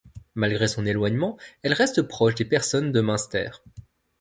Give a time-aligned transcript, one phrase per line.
[0.33, 3.51] Malgré son éloignement, elle reste proche des personnes de Münster.